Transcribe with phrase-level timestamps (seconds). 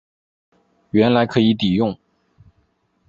[0.89, 1.95] 原来可以抵用